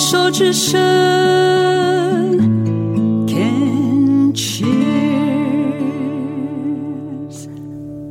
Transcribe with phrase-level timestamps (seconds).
[0.00, 0.80] 手之声
[3.28, 4.66] ，Can cheers。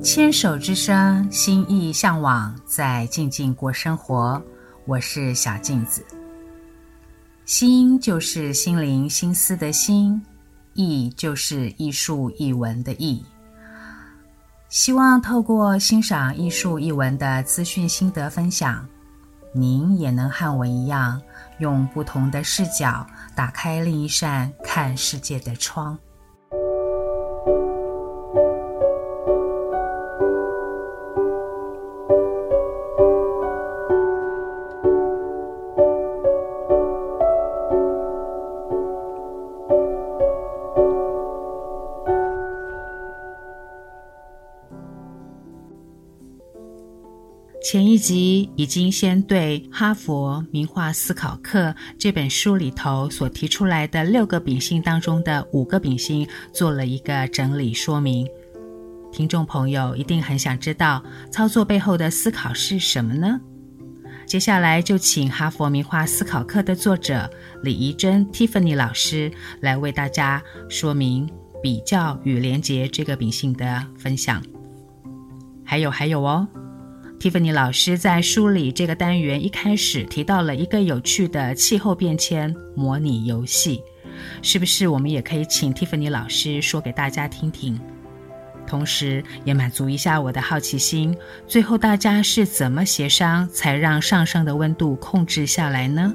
[0.00, 4.40] 牵手之声，心意向往，在静静过生活。
[4.86, 6.04] 我是小镜子。
[7.46, 10.22] 心就是心灵心思的心，
[10.74, 13.24] 意就是艺术艺文的艺。
[14.68, 18.86] 希望透过欣赏艺术艺文的资讯心得分享，
[19.52, 21.20] 您也能和我一样，
[21.58, 25.98] 用不同的视角打开另一扇看世界的窗。
[47.62, 58.26] 前一集已经先对《哈佛名画思考课》这本书里头所提出来的六个秉性当中的五个秉性做了一个整理说明。
[59.12, 63.40] 听众朋友一定很想知道操作背后的思考是什么呢？
[64.26, 67.30] 接下来就请《哈佛名画思考课》的作者
[67.62, 71.30] 李怡珍 Tiffany 老师来为大家说明
[71.62, 74.42] 比较与连结这个秉性的分享。
[75.64, 76.48] 还有还有哦。
[77.22, 83.80] Tiffany 老师在梳理这个单元一开始提到了一个有趣的气候变迁模拟游戏，
[84.42, 87.78] 是不是我们也可以请 Tiffany 老师说给大家听听？
[88.66, 96.12] 同时也满足一下我的好奇心，最后大家是怎么协商才让上升的温度控制下来呢？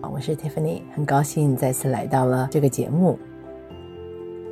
[0.00, 3.18] 我是 Tiffany，很高兴再次来到了这个节目。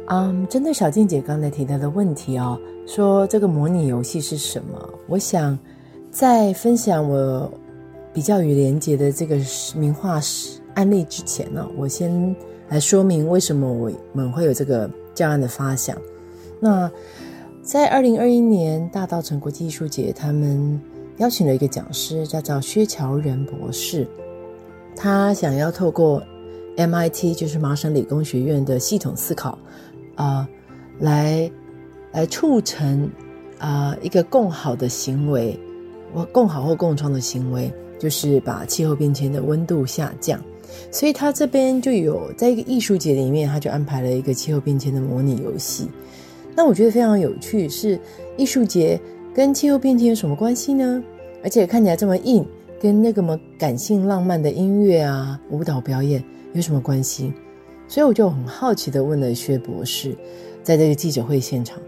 [0.08, 2.60] 嗯，针对小静姐刚才提到的问题哦。
[2.86, 4.88] 说这个模拟游戏是什么？
[5.08, 5.58] 我想
[6.10, 7.52] 在分享我
[8.14, 9.36] 比较与连结的这个
[9.74, 10.20] 名画
[10.74, 12.34] 案例之前呢，我先
[12.68, 15.96] 来说明为什么我们会有这个这样的发想。
[16.60, 16.90] 那
[17.60, 20.80] 在二零二一年大稻城国际艺术节，他们
[21.18, 24.06] 邀请了一个讲师，叫做薛乔仁博士，
[24.94, 26.22] 他想要透过
[26.76, 29.58] MIT，就是麻省理工学院的系统思考
[30.14, 30.48] 啊、呃，
[31.00, 31.50] 来。
[32.16, 33.08] 来促成
[33.58, 35.58] 啊、一个共好的行为，
[36.14, 40.40] 或共好或共创的行为，就是把气候变迁的温度下降。
[40.90, 45.90] 所以他这边就有在一个艺术节里面，他就安排了一个气候变迁的模拟游戏。
[46.54, 48.00] 那我觉得非常有趣，是
[48.38, 48.98] 艺术节
[49.34, 51.02] 跟气候变迁有什么关系呢？
[51.44, 52.44] 而且看起来这么硬，
[52.80, 57.32] 跟那个么感性浪漫的音乐啊、舞蹈表演有什么关系？
[57.88, 60.16] 所以我就很好奇地问了薛博士，
[60.62, 61.78] 在这个记者会现场。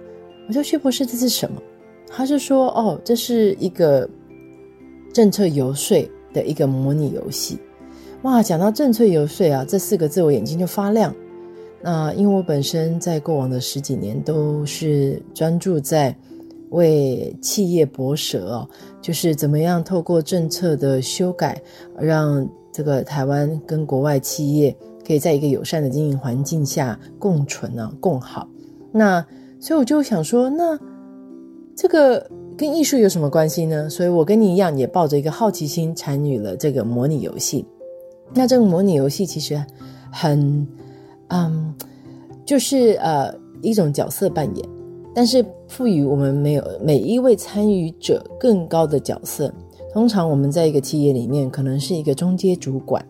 [0.48, 1.60] 我说：“薛博士，这是什么？”
[2.08, 4.08] 他是说：“哦，这是一个
[5.12, 7.58] 政策游说的一个模拟游戏。”
[8.22, 11.14] 哇，讲到政策游说啊，这四个字我眼睛就发亮。
[11.82, 16.16] 那因为我本身在过往的十几年都是专注在
[16.70, 18.68] 为企业博舌哦，
[19.02, 21.60] 就是怎么样透过政策的修改，
[21.96, 24.74] 让这个台湾跟国外企业
[25.06, 28.48] 可以在一个友善的经营环境下共存啊，共好。
[28.90, 29.24] 那
[29.60, 30.78] 所以我就想说，那
[31.74, 32.24] 这个
[32.56, 33.90] 跟艺术有什么关系呢？
[33.90, 37.64] 所以我跟你一样，也抱着一个好奇心参与了这个模拟游戏。
[38.34, 39.60] 那这个模拟游戏其实
[40.12, 40.66] 很，
[41.28, 41.74] 嗯，
[42.44, 44.68] 就是呃一种角色扮演，
[45.14, 49.52] 但是赋予我们没有每一位参与者更高的角色。
[49.92, 53.04] 通常我们在一个企业里面，可能是一个中阶主管，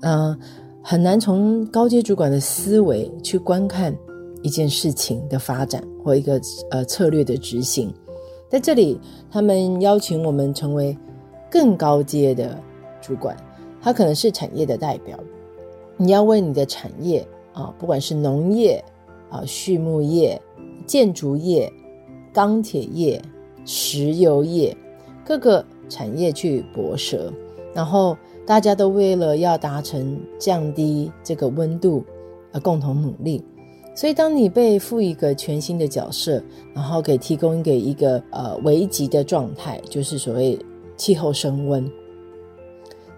[0.00, 0.36] 嗯、
[0.82, 3.94] 很难从高阶主管的思维去观看。
[4.46, 6.40] 一件事情的发展或一个
[6.70, 7.92] 呃策略的执行，
[8.48, 8.96] 在这里，
[9.28, 10.96] 他们邀请我们成为
[11.50, 12.56] 更高阶的
[13.02, 13.36] 主管，
[13.82, 15.18] 他可能是产业的代表，
[15.96, 18.82] 你要为你的产业啊，不管是农业
[19.30, 20.40] 啊、畜牧业、
[20.86, 21.68] 建筑业、
[22.32, 23.20] 钢铁业、
[23.64, 24.76] 石油业
[25.24, 27.32] 各个产业去搏舌，
[27.74, 28.16] 然后
[28.46, 32.04] 大家都为了要达成降低这个温度
[32.52, 33.44] 而共同努力。
[33.96, 36.40] 所以，当你被赋予一个全新的角色，
[36.74, 40.58] 然后给提供给一个呃危急的状态，就是所谓
[40.98, 41.90] 气候升温，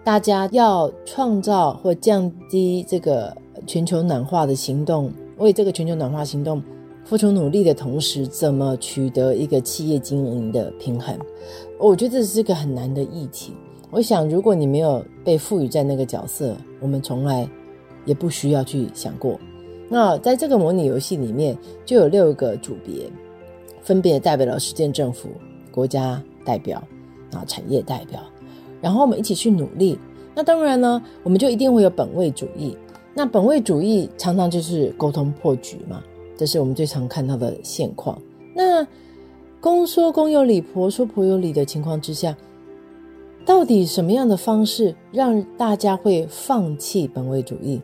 [0.05, 3.35] 大家要创造或降低这个
[3.67, 6.63] 全球暖化的行动，为这个全球暖化行动
[7.03, 11.13] 付出努力的同时，怎么取得一个企业经营的平衡？
[11.77, 13.53] 我觉得这是个很难的议题。
[13.91, 17.45] 我想，如果你没有被赋予在那个角色，我们从来
[18.05, 19.37] 也不需要去想过。
[19.89, 23.09] 那在这个模拟游戏里面，就有六个组别，
[23.81, 25.29] 分别代表了实践政府、
[25.71, 26.81] 国家代表、
[27.33, 28.21] 啊产业代表，
[28.81, 29.97] 然后我们一起去努力。
[30.35, 32.77] 那当然呢，我们就一定会有本位主义。
[33.15, 36.01] 那本位主义常常就是沟通破局嘛，
[36.37, 38.21] 这是我们最常看到的现况。
[38.53, 38.87] 那
[39.59, 42.37] 公说公有理，婆说婆有理的情况之下，
[43.43, 47.81] 到底什么样的方式让大家会放弃本位主义？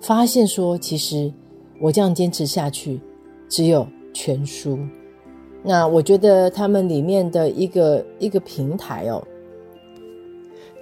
[0.00, 1.32] 发现说，其实
[1.80, 3.00] 我这样坚持下去，
[3.48, 4.78] 只有全输。
[5.62, 9.26] 那我觉得他们里面的一个一个平台哦，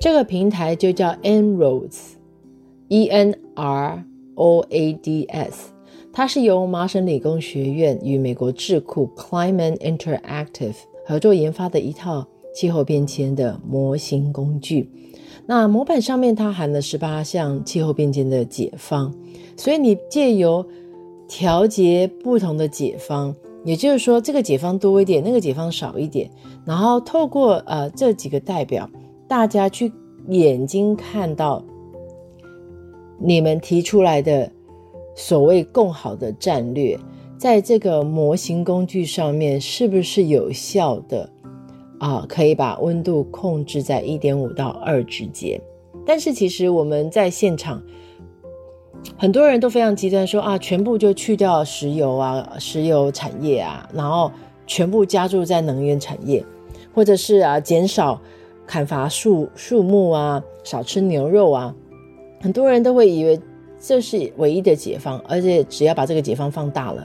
[0.00, 4.04] 这个平台就叫 En-ROADS，E N R
[4.34, 5.70] O A D S，
[6.12, 10.74] 它是由麻省理工学院与美国智库 Climate Interactive
[11.06, 14.90] 合作研发的一套气候变迁的模型工具。
[15.46, 19.12] 那模板上面它含了十八项气候变迁的解方，
[19.56, 20.64] 所以你借由
[21.26, 23.34] 调节不同的解方。
[23.64, 26.28] 也就是说，这个解方多一点，那个解方少一点，
[26.64, 28.90] 然后透过呃这几个代表，
[29.28, 29.92] 大家去
[30.28, 31.64] 眼睛看到
[33.20, 34.50] 你们提出来的
[35.14, 36.98] 所谓更好的战略，
[37.38, 41.30] 在这个模型工具上面是不是有效的
[42.08, 45.60] 啊、可以把温度控制在一点五到二之间。
[46.04, 47.82] 但是其实我们在现场。
[49.18, 54.30] 很多人都非常极端说，说啊，全部就去掉石油啊，石油产业啊，然后
[54.64, 56.44] 全部加注在能源产业，
[56.94, 58.20] 或者是啊，减少
[58.64, 61.74] 砍伐树树木啊，少吃牛肉啊。
[62.40, 63.40] 很多人都会以为
[63.80, 67.04] 这是唯一的解方，而且只要把这个解方放大了，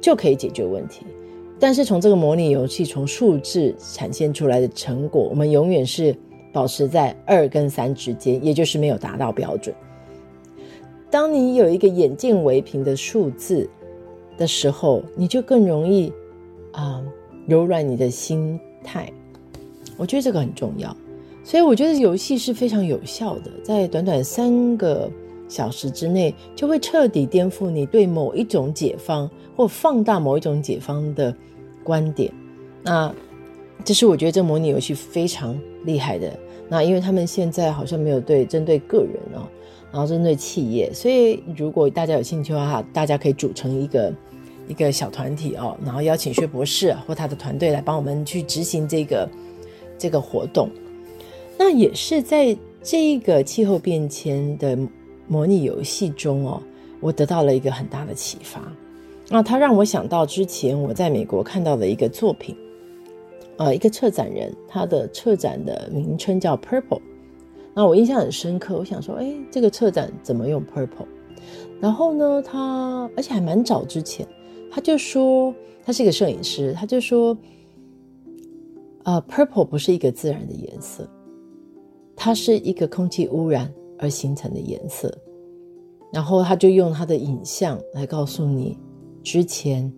[0.00, 1.04] 就可以解决问题。
[1.62, 6.12] 但是从这个模拟游戏，从数字产现出来的成果，我们永远是
[6.52, 9.72] 保持在二跟三之间，也就是没有达到标准。
[11.08, 13.70] 当你有一个眼见为凭的数字
[14.36, 16.12] 的时候，你就更容易
[16.72, 17.00] 啊、
[17.46, 19.08] 柔软你的心态。
[19.96, 20.96] 我觉得这个很重要，
[21.44, 25.08] 所以我觉得游戏是非常有效的，在短短三个
[25.46, 31.32] 小时之内，就会彻底颠覆你对某一种解方或放大某一种解方的
[31.84, 32.32] 观点。
[32.82, 33.14] 那
[33.84, 36.32] 这是我觉得这模拟游戏非常厉害的。
[36.68, 39.46] 那因为他们现在好像没有对针对个人哦。
[39.90, 44.10] 然后针对企业，所以如果大家有兴趣的话，大家可以组成一个
[44.66, 49.28] 一个小团体哦，然后邀请薛博士或他的团队来帮我们去执行这个
[49.98, 50.70] 这个活动。
[51.58, 54.78] 那也是在这个气候变迁的
[55.28, 56.62] 模拟游戏中哦，
[56.98, 58.62] 我得到了一个很大的启发。
[59.28, 62.56] 那他让我想到之前我在美国看到的一个作品，
[63.56, 67.00] 呃，一个策展人，他的策展的名称叫 Purple。
[67.74, 71.06] 那我印象很深刻，我想说，哎，这个策展怎么用 purple？
[71.80, 74.26] 然后呢，他而且还蛮早之前，
[74.70, 77.34] 他就说他是一个摄影师，他就说，
[79.04, 81.08] 呃，purple 不是一个自然的颜色，
[82.14, 85.10] 它是一个空气污染而形成的颜色。
[86.12, 88.76] 然后他就用他的影像来告诉你，
[89.22, 89.92] 之前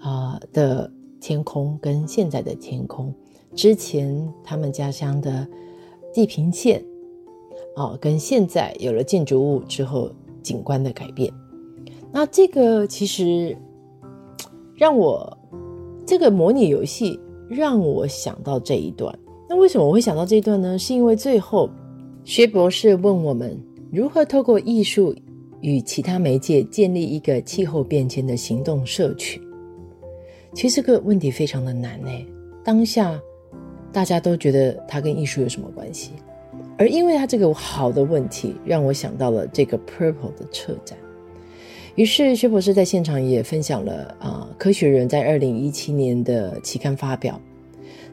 [0.00, 0.90] 啊、的
[1.20, 3.12] 天空跟现在的天空，
[3.54, 5.46] 之前他们家乡的
[6.12, 6.84] 地平线。
[7.76, 10.10] 哦，跟现在有了建筑物之后
[10.42, 11.32] 景观的改变，
[12.12, 13.56] 那这个其实
[14.74, 15.38] 让我
[16.04, 19.16] 这个模拟游戏让我想到这一段。
[19.48, 20.76] 那为什么我会想到这一段呢？
[20.76, 21.70] 是因为最后
[22.24, 23.56] 薛博士问我们
[23.92, 25.14] 如何透过艺术
[25.60, 29.42] 与其他媒介建立一个气候变迁的行动社群。
[30.54, 32.26] 其实这个问题非常的难诶，
[32.64, 33.20] 当下
[33.92, 36.12] 大家都觉得它跟艺术有什么关系？
[36.76, 40.96] 而因为它这个好的问题，让我想到了这个 Purple 的策展。
[41.96, 47.40] 于是薛博士在现场也分享了啊、科学人在二零一七年的期刊发表。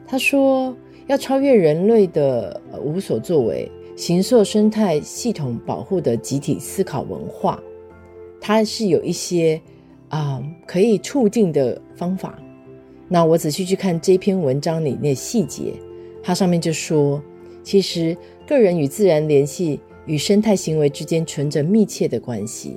[0.08, 0.76] 他说，
[1.06, 7.60] 要超越人类的无所作为，形塑生态系统保护的集体思考文化，
[8.40, 9.60] 它是有一些
[10.08, 12.38] 啊、可以促进的方法。
[13.08, 15.72] 那我仔细去看这篇文章里面细节，
[16.22, 17.20] 它上面就说，
[17.64, 18.16] 其实。
[18.48, 22.76] 个人与自然联系与生态行为之间存着密切的关系，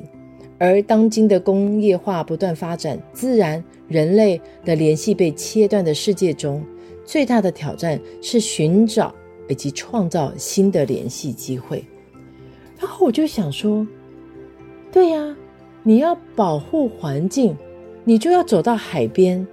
[0.57, 6.65] 而当今的工业化不断发展，自然人类的联系被切断的世界中，
[7.05, 9.13] 最大的挑战是寻找
[9.49, 11.83] 以及创造新的联系机会。
[12.79, 13.85] 然后我就想说，
[14.89, 15.35] 对呀，
[15.83, 17.53] 你要保护环境，
[18.05, 19.45] 你就要走到海边，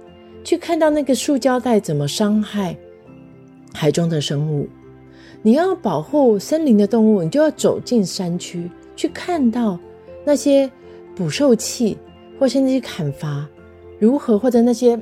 [0.45, 2.77] 去看到那个塑胶袋怎么伤害
[3.73, 4.65] 海中的生物。
[5.41, 9.77] 你要保护森林的动物，你就要走进山区，去看到
[10.25, 10.69] 那些
[11.15, 11.97] 捕兽器，
[12.39, 13.47] 或是那些砍伐
[13.99, 14.99] 如何，或者那些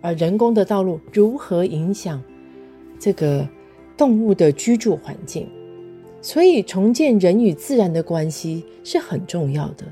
[0.00, 2.22] 呃人工的道路如何影响
[2.98, 3.46] 这个
[3.98, 5.46] 动物的居住环境，
[6.22, 9.84] 所以重建人与自然的关系是很重要的。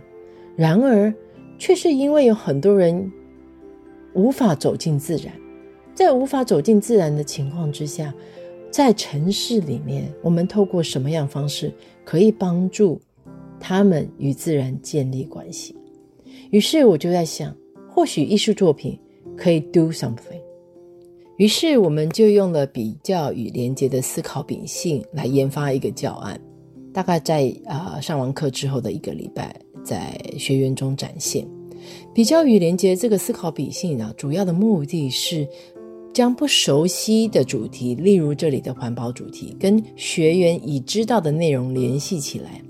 [0.57, 1.13] 然而，
[1.59, 3.13] 却是因为有很多人
[4.15, 5.35] 无法走进自然，
[5.95, 8.15] 在无法走进自然的情况之下，
[8.71, 11.73] 在城市里面，我们透过什么样方式
[12.05, 13.01] 可以帮助
[13.59, 15.77] 他们与自然建立关系？
[16.51, 17.55] 于是我就在想，
[17.91, 18.99] 或许艺术作品
[19.37, 20.41] 可以 do something。
[21.37, 26.41] 于是我们就用了比较与连结的思考秉性来研发一个教案，
[26.93, 31.47] 大概在啊、上完课之后的一个礼拜，在学员中展现。
[32.15, 35.47] 比较与连接这个思考秉性啊，主要的目的是。
[36.15, 42.63] 将不熟悉的主题，例如这里的环保主题，跟学员已知道的内容联系起来，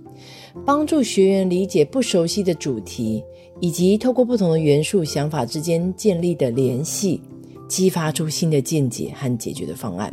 [0.64, 3.22] 帮助学员理解不熟悉的主题，
[3.60, 7.20] 以及透过不同的元素、想法之间建立的联系，
[7.68, 10.12] 激发出新的见解和解决的方案。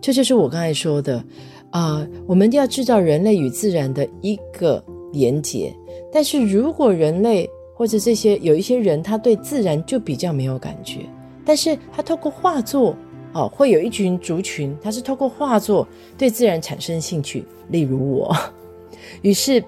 [0.00, 1.22] 这就是我刚才说的，
[1.70, 5.74] 啊、我们要制造人类与自然的一个连结。
[6.12, 11.00] 但是如果人类或者这些有一些人，他对自然就比较没有感觉。
[11.44, 12.96] 但是他透过画作，
[13.32, 15.86] 哦，会有一群族群，他是透过画作
[16.16, 18.36] 对自然产生兴趣，例如我，
[19.22, 19.62] 于是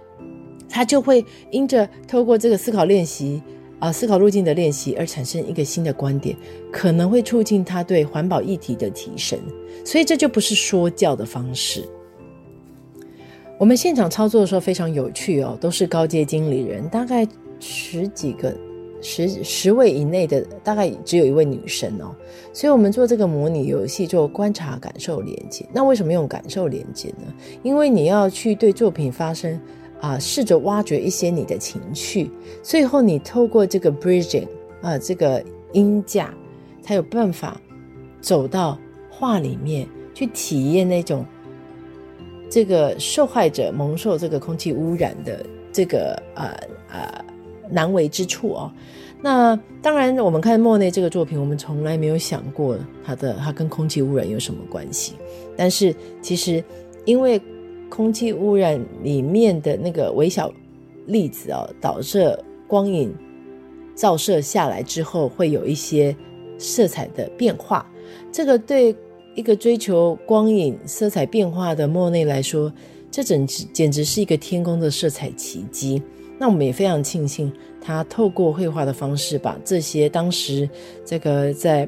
[0.68, 3.42] 他就会因着透过这个思考练习
[3.80, 6.36] 啊、思考路径的练习而产生一个新的观点，
[6.70, 9.36] 可能会促进他对环保议题的提升。
[9.84, 11.82] 所以这就不是说教的方式。
[13.58, 17.26] 我们现场操作的时候非常有趣哦，都是高阶经理人，大概
[17.58, 18.54] 十几个。
[19.02, 22.14] 十十位以内的大概只有一位女生哦，
[22.52, 25.64] 所以我们做这个模拟游戏做观察、感受、连接。
[25.72, 27.32] 那为什么用感受连接呢？
[27.62, 29.58] 因为你要去对作品发生
[30.00, 32.30] 啊、试着挖掘一些你的情绪，
[32.62, 34.48] 最后你透过这个 bridging
[34.82, 35.42] 啊、这个
[35.72, 36.34] 音架，
[36.82, 37.60] 才有办法
[38.20, 38.78] 走到
[39.10, 41.24] 画里面去体验那种
[42.48, 46.48] 这个受害者蒙受这个空气污染的这个呃
[46.90, 47.24] 呃。
[47.72, 48.72] 难为之处哦，
[49.22, 55.14] 那当然，我们看莫内这个作品，我们从来没有想过它的它跟空气污染有什么关系。
[55.56, 56.64] 但是其实，
[57.04, 57.40] 因为
[57.90, 60.50] 空气污染里面的那个微小
[61.06, 63.12] 粒子哦，导致光影
[63.94, 66.16] 照射下来之后，会有一些
[66.56, 67.84] 色彩的变化。
[68.32, 68.94] 这个对
[69.34, 72.72] 一个追求光影色彩变化的莫内来说，
[73.10, 76.02] 这简直简直是一个天空的色彩奇迹。
[76.38, 80.68] 那我们也非常庆幸，他透过绘画的方式，把这些当时
[81.04, 81.86] 这个在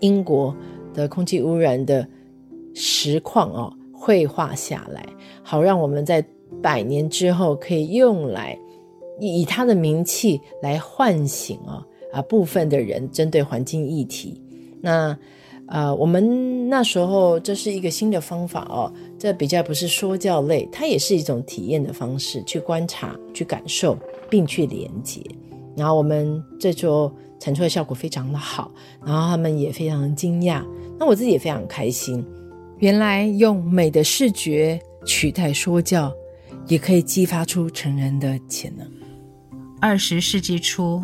[0.00, 0.54] 英国
[0.92, 2.06] 的空气污染的
[2.74, 5.06] 实况哦绘画下来，
[5.44, 6.24] 好让我们在
[6.60, 8.58] 百年之后可以用来
[9.20, 14.42] 以他的名气来唤醒哦啊部分的人针对环境议题。
[14.80, 15.16] 那。
[15.68, 23.96] 呃，我们那时候这是一个新的方法哦，这比较不是说教类，它也是一种体验的方式，去观察、去感受，
[24.28, 25.22] 并去连接。
[25.74, 28.70] 然后我们这周产出的效果非常的好，
[29.02, 30.62] 然后他们也非常惊讶，
[30.98, 32.22] 那我自己也非常开心。
[32.82, 36.12] 原来用美的视觉取代说教，
[36.66, 38.84] 也可以激发出成人的潜能。
[39.80, 41.00] 二十世纪初，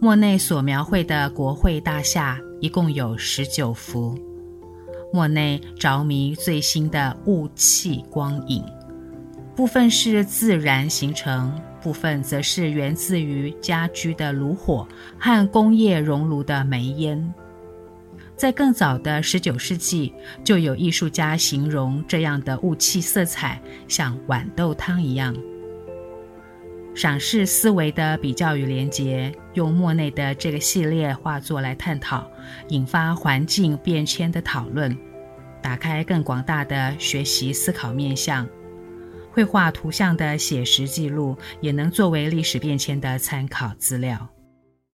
[0.00, 2.38] 莫内所描绘的国会大厦。
[2.60, 4.16] 一共有十九幅。
[5.12, 8.64] 莫内着迷最新的雾气光影，
[9.56, 14.86] 部分是自然形成，部分则是源自于家居的炉火
[15.18, 17.34] 和工业熔炉的煤烟。
[18.38, 20.14] 在更早的十九世纪，
[20.44, 25.36] 就有艺术家形容这样的雾气色彩像豌豆汤一样。
[26.94, 32.30] 赏识思维的比较与连结，用莫内的这个系列画作来探讨，
[32.68, 34.96] 引发环境变迁的讨论，
[35.60, 38.48] 打开更广大的学习思考面向。
[39.32, 44.28] 绘画图像的写实记录，也能作为历史变迁的参考资料。